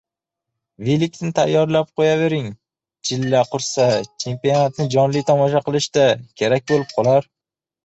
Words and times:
Velikni 0.85 1.27
tayyorlab 1.39 1.91
qoʻyavering, 2.01 2.47
jilla 3.11 3.43
qursa 3.53 3.87
chempionatni 4.25 4.89
jonli 4.97 5.25
tomosha 5.31 5.65
qilishda 5.71 6.11
kerak 6.43 6.69
boʻlib 6.75 6.99
qolar. 6.99 7.33